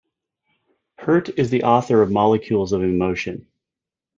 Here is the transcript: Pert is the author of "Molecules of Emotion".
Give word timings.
Pert 0.97 1.29
is 1.37 1.51
the 1.51 1.61
author 1.61 2.01
of 2.01 2.09
"Molecules 2.11 2.71
of 2.71 2.81
Emotion". 2.81 3.45